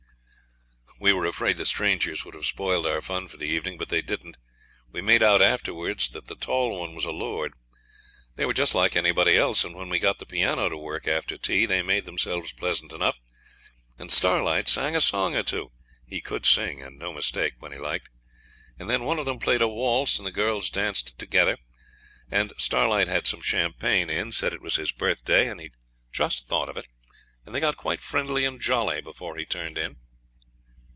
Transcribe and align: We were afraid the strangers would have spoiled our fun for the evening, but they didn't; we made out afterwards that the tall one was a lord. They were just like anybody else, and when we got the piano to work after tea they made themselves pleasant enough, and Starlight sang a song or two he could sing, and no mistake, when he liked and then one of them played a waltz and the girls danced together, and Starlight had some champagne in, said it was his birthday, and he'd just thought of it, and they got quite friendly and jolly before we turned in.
We 0.99 1.13
were 1.13 1.25
afraid 1.25 1.57
the 1.57 1.65
strangers 1.65 2.23
would 2.23 2.35
have 2.35 2.45
spoiled 2.45 2.85
our 2.85 3.01
fun 3.01 3.27
for 3.27 3.37
the 3.37 3.47
evening, 3.49 3.79
but 3.79 3.89
they 3.89 4.03
didn't; 4.03 4.37
we 4.91 5.01
made 5.01 5.23
out 5.23 5.41
afterwards 5.41 6.07
that 6.09 6.27
the 6.27 6.35
tall 6.35 6.79
one 6.79 6.93
was 6.93 7.05
a 7.05 7.09
lord. 7.09 7.53
They 8.35 8.45
were 8.45 8.53
just 8.53 8.75
like 8.75 8.95
anybody 8.95 9.35
else, 9.35 9.63
and 9.63 9.73
when 9.73 9.89
we 9.89 9.97
got 9.97 10.19
the 10.19 10.27
piano 10.27 10.69
to 10.69 10.77
work 10.77 11.07
after 11.07 11.39
tea 11.39 11.65
they 11.65 11.81
made 11.81 12.05
themselves 12.05 12.51
pleasant 12.53 12.93
enough, 12.93 13.19
and 13.97 14.11
Starlight 14.11 14.67
sang 14.67 14.95
a 14.95 15.01
song 15.01 15.35
or 15.35 15.41
two 15.41 15.71
he 16.05 16.21
could 16.21 16.45
sing, 16.45 16.83
and 16.83 16.99
no 16.99 17.11
mistake, 17.11 17.53
when 17.57 17.71
he 17.71 17.79
liked 17.79 18.09
and 18.77 18.87
then 18.87 19.03
one 19.03 19.17
of 19.17 19.25
them 19.25 19.39
played 19.39 19.63
a 19.63 19.67
waltz 19.67 20.19
and 20.19 20.27
the 20.27 20.31
girls 20.31 20.69
danced 20.69 21.17
together, 21.17 21.57
and 22.29 22.53
Starlight 22.59 23.07
had 23.07 23.25
some 23.25 23.41
champagne 23.41 24.07
in, 24.11 24.31
said 24.31 24.53
it 24.53 24.61
was 24.61 24.75
his 24.75 24.91
birthday, 24.91 25.49
and 25.49 25.59
he'd 25.59 25.73
just 26.11 26.47
thought 26.47 26.69
of 26.69 26.77
it, 26.77 26.85
and 27.43 27.55
they 27.55 27.59
got 27.59 27.75
quite 27.75 28.01
friendly 28.01 28.45
and 28.45 28.61
jolly 28.61 29.01
before 29.01 29.33
we 29.33 29.45
turned 29.47 29.79
in. 29.79 29.95